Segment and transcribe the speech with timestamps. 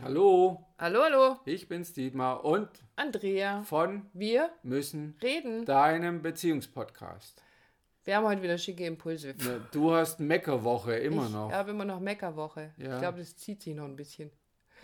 [0.00, 1.36] Hallo, Hallo, hallo.
[1.44, 3.62] ich bin's Dietmar und Andrea.
[3.62, 5.64] von Wir müssen reden.
[5.64, 7.42] deinem Beziehungspodcast.
[8.04, 9.34] Wir haben heute wieder schicke Impulse.
[9.44, 12.72] Ne, Du hast Meckerwoche immer ich noch habe immer noch Meckerwoche.
[12.78, 12.94] Ja.
[12.94, 14.30] Ich glaube, das zieht sich noch ein bisschen.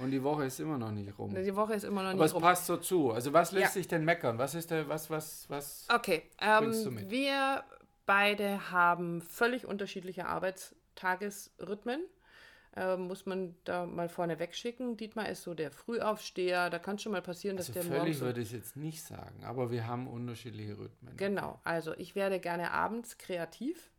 [0.00, 1.32] und die Woche ist immer noch nicht rum.
[1.32, 2.42] Die Woche ist immer noch Aber nicht es rum.
[2.42, 3.12] passt so zu.
[3.12, 3.70] Also was lässt Ja.
[3.70, 4.36] sich denn meckern?
[4.38, 5.86] Was ist der, was, was, was?
[5.94, 7.08] Okay, ähm, mit?
[7.10, 7.62] wir
[8.04, 12.04] beide haben völlig unterschiedliche Arbeitstagesrhythmen.
[12.76, 14.96] Ähm, muss man da mal vorne wegschicken.
[14.96, 16.70] Dietmar ist so der Frühaufsteher.
[16.70, 19.02] Da kann es schon mal passieren, dass Also der völlig würde ich es jetzt nicht
[19.02, 21.16] sagen, aber wir haben unterschiedliche Rhythmen.
[21.16, 23.90] Genau, also ich werde gerne abends kreativ,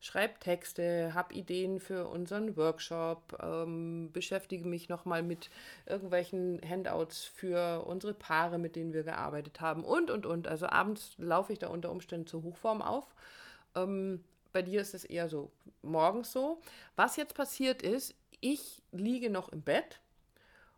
[0.00, 5.50] schreibe Texte, habe Ideen für unseren Workshop, ähm, beschäftige mich nochmal mit
[5.84, 10.48] irgendwelchen Handouts für unsere Paare, mit denen wir gearbeitet haben und, und, und.
[10.48, 13.14] Also abends laufe ich da unter Umständen zur Hochform auf.
[13.74, 15.50] Ähm, bei dir ist es eher so
[15.82, 16.60] morgens so.
[16.96, 20.00] Was jetzt passiert ist, ich liege noch im Bett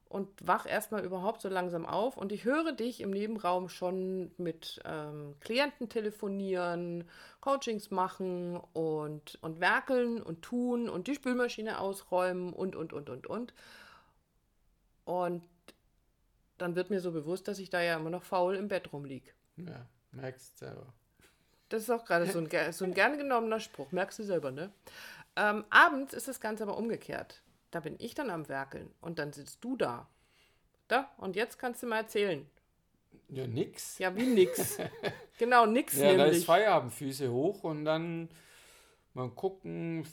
[0.09, 4.81] und wach erstmal überhaupt so langsam auf und ich höre dich im Nebenraum schon mit
[4.85, 7.09] ähm, Klienten telefonieren,
[7.41, 13.27] Coachings machen und, und werkeln und tun und die Spülmaschine ausräumen und, und, und, und,
[13.27, 13.53] und.
[15.05, 15.43] Und
[16.59, 19.35] dann wird mir so bewusst, dass ich da ja immer noch faul im Bett rumlieg.
[19.57, 20.95] Ja, merkst selber.
[21.69, 24.71] Das ist auch gerade so ein, so ein gern genommener Spruch, merkst du selber, ne?
[25.35, 27.43] Ähm, abends ist das Ganze aber umgekehrt.
[27.71, 30.09] Da bin ich dann am Werkeln und dann sitzt du da.
[30.89, 32.49] Da, und jetzt kannst du mal erzählen.
[33.29, 33.99] Ja, nix.
[33.99, 34.79] Ja, wie nix.
[35.39, 36.47] genau, nix Ja, da ist nämlich.
[36.47, 38.29] Feierabend, Füße hoch und dann
[39.17, 40.07] mal gucken,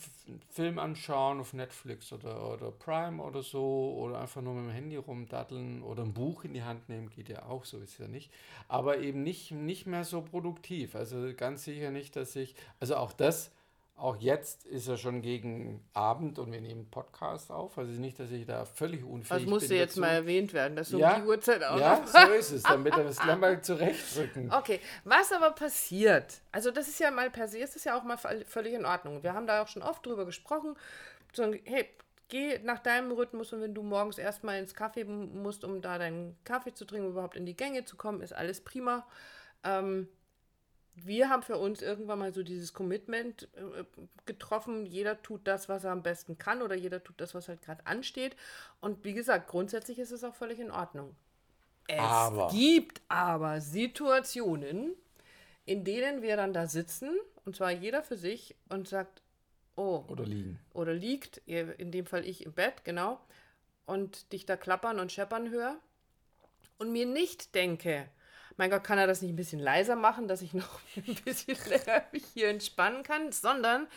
[0.49, 4.95] Film anschauen auf Netflix oder, oder Prime oder so oder einfach nur mit dem Handy
[4.95, 8.31] rumdatteln oder ein Buch in die Hand nehmen, geht ja auch, so ist ja nicht.
[8.69, 10.95] Aber eben nicht, nicht mehr so produktiv.
[10.95, 13.51] Also ganz sicher nicht, dass ich, also auch das,
[13.95, 17.77] auch jetzt ist er schon gegen Abend und wir nehmen Podcast auf.
[17.77, 19.49] Also nicht, dass ich da völlig unfähig Das bin.
[19.49, 19.99] musste jetzt dazu.
[20.01, 22.95] mal erwähnt werden, dass du Ja, um die Uhrzeit auch Ja, so ist es, damit
[22.97, 24.51] wir das gleich mal zurechtrücken.
[24.51, 28.03] Okay, was aber passiert, also das ist ja mal per se, ist das ja auch
[28.03, 29.23] mal völ- völlig in Ordnung.
[29.23, 30.75] Wir haben da auch schon oft drüber gesprochen.
[31.31, 31.87] So, hey,
[32.29, 36.35] geh nach deinem Rhythmus und wenn du morgens erstmal ins Kaffee musst, um da deinen
[36.43, 39.05] Kaffee zu trinken, überhaupt in die Gänge zu kommen, ist alles prima.
[39.63, 40.07] Ähm,
[40.95, 43.83] wir haben für uns irgendwann mal so dieses Commitment äh,
[44.25, 47.61] getroffen, jeder tut das, was er am besten kann oder jeder tut das, was halt
[47.61, 48.35] gerade ansteht.
[48.79, 51.15] Und wie gesagt, grundsätzlich ist es auch völlig in Ordnung.
[51.87, 52.49] Es Aber.
[52.51, 54.93] gibt aber Situationen,
[55.65, 57.09] in denen wir dann da sitzen,
[57.45, 59.21] und zwar jeder für sich, und sagt,
[59.75, 60.59] oh, Oder liegen.
[60.73, 63.19] oder liegt, in dem Fall ich im Bett, genau,
[63.85, 65.77] und dich da klappern und scheppern höre
[66.77, 68.07] und mir nicht denke,
[68.57, 71.57] mein Gott, kann er das nicht ein bisschen leiser machen, dass ich noch ein bisschen
[71.69, 73.87] länger mich hier entspannen kann, sondern,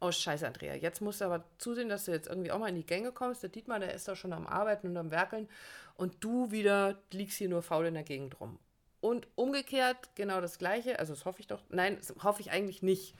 [0.00, 2.76] oh scheiße, Andrea, jetzt musst du aber zusehen, dass du jetzt irgendwie auch mal in
[2.76, 3.42] die Gänge kommst.
[3.42, 5.48] Der Dietmar, der ist da schon am Arbeiten und am Werkeln.
[5.96, 8.58] Und du wieder liegst hier nur faul in der Gegend rum.
[9.00, 12.82] Und umgekehrt genau das Gleiche, also das hoffe ich doch, nein, das hoffe ich eigentlich
[12.82, 13.14] nicht,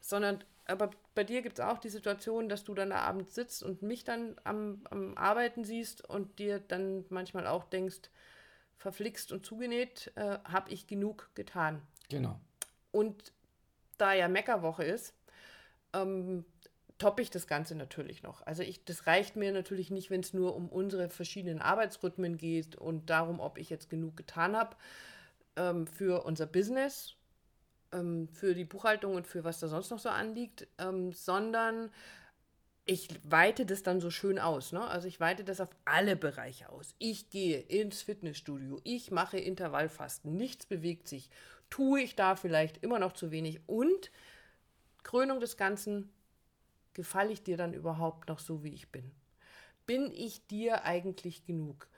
[0.00, 3.62] sondern, aber bei dir gibt es auch die Situation, dass du dann da abends sitzt
[3.62, 8.08] und mich dann am, am Arbeiten siehst und dir dann manchmal auch denkst,
[8.76, 11.82] verflixt und zugenäht, äh, habe ich genug getan.
[12.08, 12.38] Genau.
[12.92, 13.32] Und
[13.98, 15.14] da ja Meckerwoche ist,
[15.92, 16.44] ähm,
[16.98, 18.46] toppe ich das Ganze natürlich noch.
[18.46, 22.76] Also ich, das reicht mir natürlich nicht, wenn es nur um unsere verschiedenen Arbeitsrhythmen geht
[22.76, 24.76] und darum, ob ich jetzt genug getan habe
[25.56, 27.14] ähm, für unser Business,
[27.92, 31.90] ähm, für die Buchhaltung und für was da sonst noch so anliegt, ähm, sondern
[32.86, 34.70] ich weite das dann so schön aus.
[34.70, 34.80] Ne?
[34.80, 36.94] Also ich weite das auf alle Bereiche aus.
[36.98, 41.28] Ich gehe ins Fitnessstudio, ich mache Intervallfasten, nichts bewegt sich.
[41.68, 43.60] Tue ich da vielleicht immer noch zu wenig?
[43.66, 44.12] Und
[45.02, 46.10] Krönung des Ganzen,
[46.94, 49.10] gefalle ich dir dann überhaupt noch so, wie ich bin?
[49.84, 51.88] Bin ich dir eigentlich genug?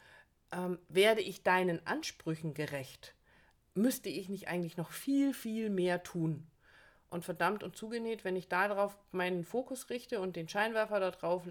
[0.50, 3.14] Ähm, werde ich deinen Ansprüchen gerecht?
[3.74, 6.46] Müsste ich nicht eigentlich noch viel, viel mehr tun?
[7.10, 11.44] Und verdammt und zugenäht, wenn ich darauf meinen Fokus richte und den Scheinwerfer darauf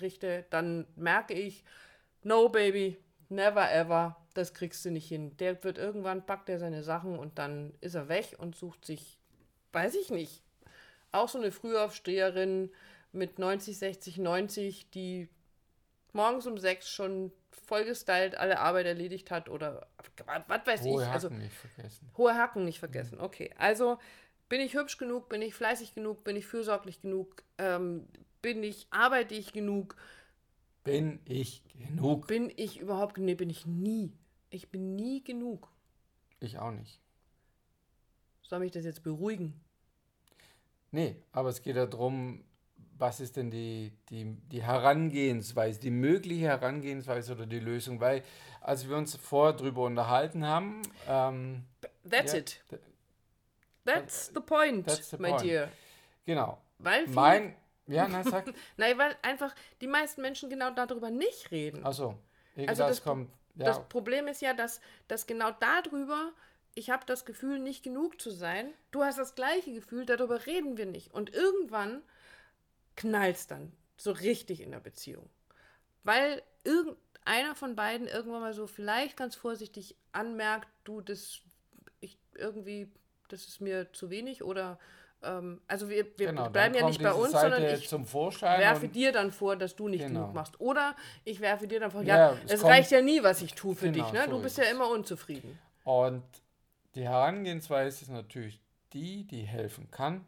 [0.00, 1.64] richte, dann merke ich,
[2.22, 2.98] no baby,
[3.28, 5.36] never ever, das kriegst du nicht hin.
[5.36, 9.18] Der wird irgendwann, packt er seine Sachen und dann ist er weg und sucht sich,
[9.72, 10.42] weiß ich nicht,
[11.12, 12.70] auch so eine Frühaufsteherin
[13.12, 15.28] mit 90, 60, 90, die
[16.12, 19.86] morgens um sechs schon vollgestylt alle Arbeit erledigt hat oder
[20.48, 21.08] was weiß Hohe ich.
[21.08, 22.10] Also Hacken nicht vergessen.
[22.16, 23.20] Hohe Hacken nicht vergessen.
[23.20, 23.98] Okay, also
[24.48, 28.06] bin ich hübsch genug, bin ich fleißig genug, bin ich fürsorglich genug, ähm,
[28.42, 29.96] bin ich, arbeite ich genug,
[30.84, 32.26] Bin ich genug?
[32.26, 34.12] bin ich überhaupt, nee, bin ich nie.
[34.50, 35.68] Ich bin nie genug.
[36.40, 37.00] Ich auch nicht.
[38.42, 39.60] Soll mich das jetzt beruhigen?
[40.92, 42.44] Nee, aber es geht ja darum,
[42.96, 47.98] was ist denn die, die, die Herangehensweise, die mögliche Herangehensweise oder die Lösung?
[48.00, 48.22] Weil,
[48.60, 50.82] als wir uns vorher drüber unterhalten haben.
[51.08, 51.64] Ähm,
[52.08, 52.60] That's ja, it.
[53.84, 55.42] That's the point, that's the my point.
[55.42, 55.70] dear.
[56.24, 56.58] Genau.
[56.78, 57.56] Weil mein.
[57.86, 58.46] Ja, na, sag.
[58.76, 61.84] Nein, weil einfach die meisten Menschen genau darüber nicht reden.
[61.84, 62.18] Achso.
[62.66, 63.30] Also das, kommt.
[63.56, 63.66] Ja.
[63.66, 66.32] Das Problem ist ja, dass, dass genau darüber
[66.74, 68.72] ich habe das Gefühl, nicht genug zu sein.
[68.90, 71.14] Du hast das gleiche Gefühl, darüber reden wir nicht.
[71.14, 72.02] Und irgendwann
[72.96, 75.28] knallt es dann so richtig in der Beziehung.
[76.02, 81.40] Weil irgendeiner von beiden irgendwann mal so vielleicht ganz vorsichtig anmerkt, du, das
[82.00, 82.90] ich irgendwie,
[83.34, 84.78] das ist mir zu wenig oder
[85.24, 87.90] ähm, also wir, wir genau, bleiben ja nicht bei uns, Seite sondern ich
[88.40, 90.20] werfe dir dann vor, dass du nicht genau.
[90.20, 90.60] genug machst.
[90.60, 90.94] Oder
[91.24, 93.90] ich werfe dir dann vor, ja, ja es, reicht ja nie, was ich tue für
[93.90, 94.28] genau, dich, ne?
[94.28, 95.58] Du so bist ja immer unzufrieden.
[95.84, 96.22] Und
[96.94, 98.60] die Herangehensweise ist natürlich
[98.92, 100.24] die, die helfen kann.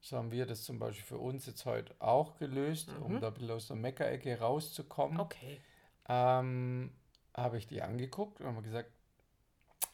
[0.00, 3.02] So haben wir das zum Beispiel für uns jetzt heute auch gelöst, mhm.
[3.02, 5.18] um da aus der Meckerecke rauszukommen.
[5.18, 5.60] Okay.
[6.08, 6.92] Ähm,
[7.34, 8.90] habe ich die angeguckt und habe gesagt,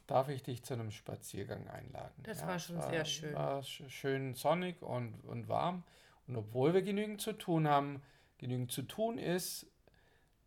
[0.07, 2.23] darf ich dich zu einem Spaziergang einladen?
[2.23, 3.35] Das ja, war schon war, sehr schön.
[3.35, 5.85] War schön sonnig und, und warm.
[6.27, 8.03] Und obwohl wir genügend zu tun haben,
[8.39, 9.67] genügend zu tun ist,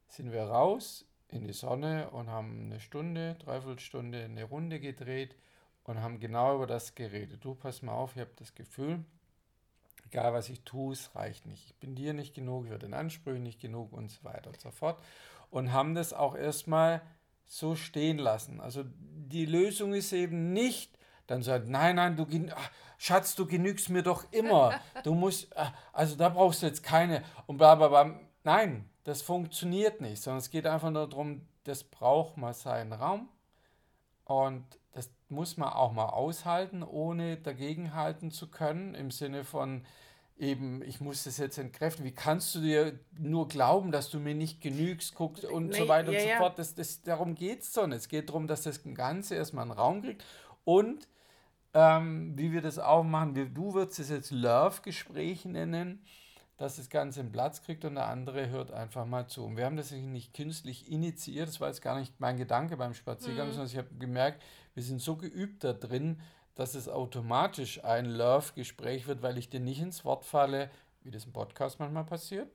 [0.07, 5.35] sind wir raus in die Sonne und haben eine Stunde, dreiviertel Stunde eine Runde gedreht
[5.83, 7.43] und haben genau über das geredet.
[7.43, 9.03] Du, pass mal auf, ich habe das Gefühl,
[10.05, 11.65] egal was ich tue, es reicht nicht.
[11.65, 14.59] Ich bin dir nicht genug, ich werde den Ansprüchen nicht genug und so weiter und
[14.59, 15.01] so fort.
[15.49, 17.01] Und haben das auch erstmal
[17.45, 18.59] so stehen lassen.
[18.59, 20.97] Also die Lösung ist eben nicht,
[21.27, 24.79] dann sagt, nein, nein, du, ach, Schatz, du genügst mir doch immer.
[25.03, 28.19] Du musst, ah, also da brauchst du jetzt keine und bla bla bla.
[28.43, 33.29] Nein, das funktioniert nicht, sondern es geht einfach nur darum, das braucht mal seinen Raum
[34.23, 39.85] und das muss man auch mal aushalten, ohne dagegenhalten zu können, im Sinne von
[40.37, 42.05] eben, ich muss das jetzt entkräften.
[42.05, 45.87] Wie kannst du dir nur glauben, dass du mir nicht genügst, guckst und nee, so
[45.87, 46.59] weiter ja, und so fort.
[46.59, 47.97] Das, das, darum geht es doch nicht.
[47.97, 50.23] Es geht darum, dass das Ganze erstmal einen Raum kriegt
[50.63, 51.07] und
[51.73, 56.05] ähm, wie wir das auch machen, du würdest es jetzt Love-Gespräche nennen
[56.57, 59.43] dass das Ganze einen Platz kriegt und der andere hört einfach mal zu.
[59.45, 62.93] Und wir haben das nicht künstlich initiiert, das war jetzt gar nicht mein Gedanke beim
[62.93, 63.51] Spaziergang, mhm.
[63.51, 64.41] sondern ich habe gemerkt,
[64.73, 66.21] wir sind so geübt da drin,
[66.55, 70.69] dass es automatisch ein Love-Gespräch wird, weil ich dir nicht ins Wort falle,
[71.03, 72.49] wie das im Podcast manchmal passiert,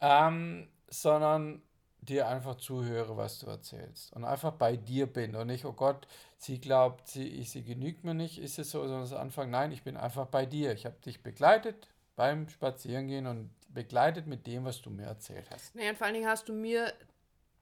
[0.00, 1.62] ähm, sondern
[2.00, 6.06] dir einfach zuhöre, was du erzählst und einfach bei dir bin und nicht, oh Gott,
[6.38, 9.82] sie glaubt, sie, sie genügt mir nicht, ist es so, sondern das Anfang, nein, ich
[9.82, 14.82] bin einfach bei dir, ich habe dich begleitet, beim Spazierengehen und begleitet mit dem, was
[14.82, 15.74] du mir erzählt hast.
[15.74, 16.92] Naja, und vor allen Dingen hast du mir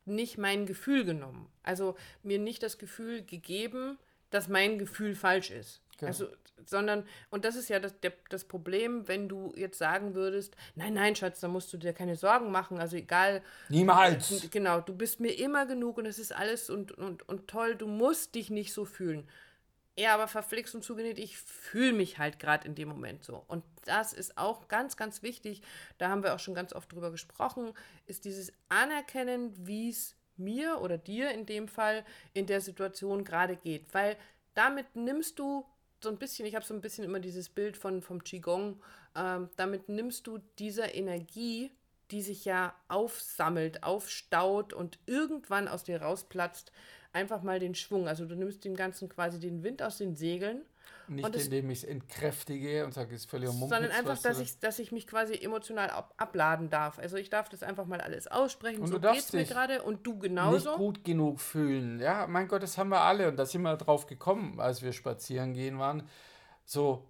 [0.04, 1.48] nicht mein Gefühl genommen.
[1.62, 3.98] Also mir nicht das Gefühl gegeben,
[4.34, 5.80] dass mein Gefühl falsch ist.
[5.98, 6.08] Genau.
[6.08, 6.26] Also,
[6.66, 10.94] sondern, und das ist ja das, der, das Problem, wenn du jetzt sagen würdest, nein,
[10.94, 13.42] nein, Schatz, da musst du dir keine Sorgen machen, also egal.
[13.68, 14.48] Niemals.
[14.50, 17.86] Genau, du bist mir immer genug und es ist alles und, und, und toll, du
[17.86, 19.28] musst dich nicht so fühlen.
[19.96, 23.44] Ja, aber verflixt und zugenäht, ich fühle mich halt gerade in dem Moment so.
[23.46, 25.62] Und das ist auch ganz, ganz wichtig.
[25.98, 27.72] Da haben wir auch schon ganz oft drüber gesprochen,
[28.06, 33.56] ist dieses Anerkennen, wie es mir oder dir in dem Fall in der Situation gerade
[33.56, 33.92] geht.
[33.92, 34.16] Weil
[34.54, 35.64] damit nimmst du
[36.02, 38.80] so ein bisschen, ich habe so ein bisschen immer dieses Bild von, vom Qigong,
[39.16, 41.70] ähm, damit nimmst du dieser Energie,
[42.10, 46.70] die sich ja aufsammelt, aufstaut und irgendwann aus dir rausplatzt,
[47.12, 48.06] einfach mal den Schwung.
[48.06, 50.62] Also du nimmst dem Ganzen quasi den Wind aus den Segeln.
[51.06, 54.58] Nicht indem ich es entkräftige und sage, es ist völlig Mumpitz, Sondern einfach, dass ich,
[54.58, 56.98] dass ich mich quasi emotional ab, abladen darf.
[56.98, 58.80] Also ich darf das einfach mal alles aussprechen.
[58.80, 60.70] Und so geht es mir gerade und du genauso.
[60.70, 62.00] Nicht gut genug fühlen.
[62.00, 63.28] Ja, mein Gott, das haben wir alle.
[63.28, 66.08] Und da sind wir drauf gekommen, als wir spazieren gehen waren.
[66.64, 67.06] So,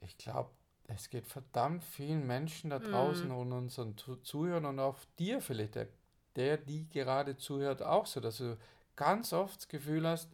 [0.00, 0.50] ich glaube,
[0.88, 3.36] es geht verdammt vielen Menschen da draußen mm.
[3.36, 5.88] und unseren Zuhörern und auch dir vielleicht, der,
[6.36, 8.58] der, die gerade zuhört, auch so, dass du
[8.96, 10.30] ganz oft das Gefühl hast,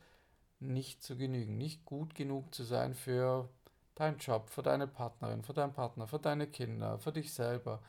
[0.61, 3.49] nicht zu genügen, nicht gut genug zu sein für
[3.95, 7.83] deinen Job, für deine Partnerin, für deinen Partner, für deine Kinder, für dich selber.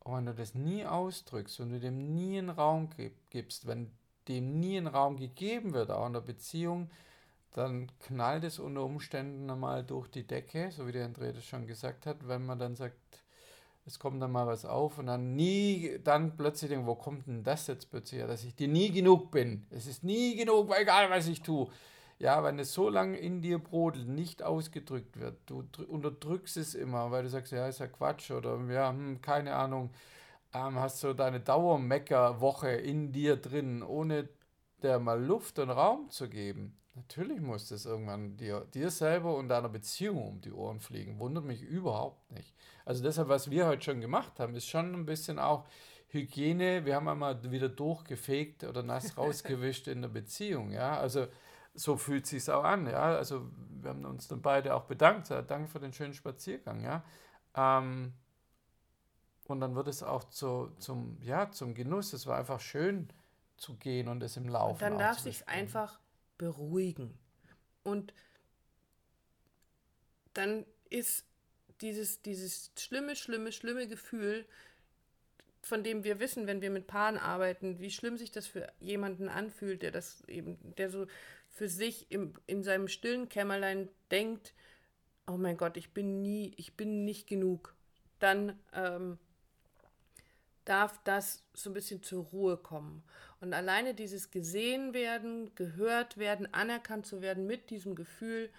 [0.00, 2.90] Und wenn du das nie ausdrückst, wenn du dem nie einen Raum
[3.30, 3.90] gibst, wenn
[4.28, 6.90] dem nie ein Raum gegeben wird, auch in der Beziehung,
[7.52, 11.66] dann knallt es unter Umständen einmal durch die Decke, so wie der André das schon
[11.66, 12.96] gesagt hat, wenn man dann sagt,
[13.84, 17.42] es kommt dann mal was auf und dann nie, dann plötzlich denken, wo kommt denn
[17.42, 19.66] das jetzt plötzlich her, dass ich dir nie genug bin.
[19.70, 21.68] Es ist nie genug, egal was ich tue.
[22.18, 27.10] Ja, wenn es so lange in dir brodelt, nicht ausgedrückt wird, du unterdrückst es immer,
[27.10, 29.90] weil du sagst, ja, ist ja Quatsch oder ja, hm, keine Ahnung,
[30.54, 34.28] ähm, hast so deine Dauermeckerwoche in dir drin, ohne
[34.82, 39.48] der mal Luft und Raum zu geben, natürlich muss das irgendwann dir, dir selber und
[39.48, 41.18] deiner Beziehung um die Ohren fliegen.
[41.18, 42.54] Wundert mich überhaupt nicht.
[42.84, 45.66] Also deshalb, was wir heute schon gemacht haben, ist schon ein bisschen auch
[46.08, 46.84] Hygiene.
[46.84, 50.70] Wir haben einmal wieder durchgefegt oder nass rausgewischt in der Beziehung.
[50.70, 51.26] Ja, also
[51.74, 52.86] so fühlt sich auch an.
[52.86, 53.48] Ja, also
[53.80, 55.30] wir haben uns dann beide auch bedankt.
[55.30, 56.82] Danke für den schönen Spaziergang.
[56.82, 57.02] Ja.
[57.54, 58.12] Ähm,
[59.48, 62.12] und dann wird es auch zu, zum, ja, zum Genuss.
[62.12, 63.08] Es war einfach schön
[63.56, 64.74] zu gehen und es im Laufen.
[64.74, 65.98] Und dann darf sich einfach
[66.42, 67.16] beruhigen.
[67.84, 68.12] Und
[70.34, 71.24] dann ist
[71.80, 74.44] dieses, dieses schlimme, schlimme, schlimme Gefühl,
[75.62, 79.28] von dem wir wissen, wenn wir mit Paaren arbeiten, wie schlimm sich das für jemanden
[79.28, 81.06] anfühlt, der das eben, der so
[81.48, 84.52] für sich im, in seinem stillen Kämmerlein denkt,
[85.28, 87.76] oh mein Gott, ich bin nie, ich bin nicht genug,
[88.18, 89.16] dann ähm,
[90.64, 93.02] darf das so ein bisschen zur Ruhe kommen.
[93.40, 98.50] Und alleine dieses gesehen werden, gehört werden, anerkannt zu werden mit diesem Gefühl,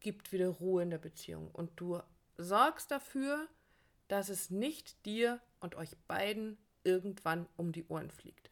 [0.00, 1.50] gibt wieder Ruhe in der Beziehung.
[1.52, 2.00] Und du
[2.38, 3.46] sorgst dafür,
[4.08, 8.50] dass es nicht dir und euch beiden irgendwann um die Ohren fliegt.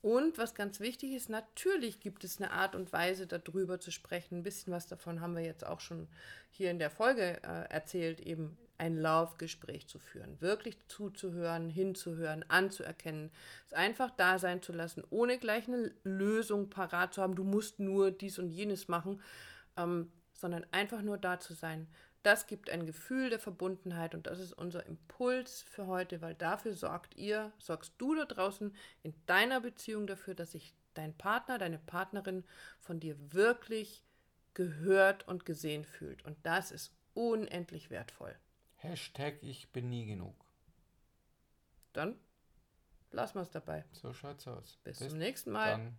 [0.00, 4.38] Und was ganz wichtig ist, natürlich gibt es eine Art und Weise, darüber zu sprechen.
[4.38, 6.08] Ein bisschen was davon haben wir jetzt auch schon
[6.50, 13.30] hier in der Folge äh, erzählt, eben ein Laufgespräch zu führen, wirklich zuzuhören, hinzuhören, anzuerkennen,
[13.66, 17.80] es einfach da sein zu lassen, ohne gleich eine Lösung parat zu haben, du musst
[17.80, 19.20] nur dies und jenes machen,
[19.76, 21.88] ähm, sondern einfach nur da zu sein.
[22.22, 26.74] Das gibt ein Gefühl der Verbundenheit und das ist unser Impuls für heute, weil dafür
[26.74, 31.78] sorgt ihr, sorgst du da draußen in deiner Beziehung dafür, dass sich dein Partner, deine
[31.78, 32.44] Partnerin
[32.80, 34.04] von dir wirklich
[34.54, 36.24] gehört und gesehen fühlt.
[36.24, 38.34] Und das ist unendlich wertvoll.
[38.78, 40.34] Hashtag ich bin nie genug.
[41.92, 42.18] Dann
[43.10, 43.84] lassen wir es dabei.
[43.92, 44.78] So schaut's aus.
[44.84, 45.92] Bis, Bis zum nächsten Mal.